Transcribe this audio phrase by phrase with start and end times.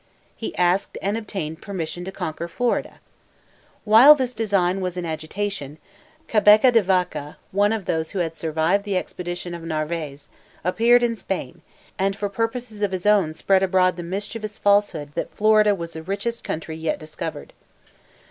[0.35, 2.99] He asked and obtained permission to conquer Florida.
[3.83, 5.77] While this design was in agitation,
[6.27, 10.29] Cabeca de Vaca, one of those who had survived the expedition of Narvaez,
[10.63, 11.61] appeared in Spain,
[11.99, 16.01] and for purposes of his own spread abroad the mischievous falsehood, that Florida was the
[16.01, 17.53] richest country yet discovered.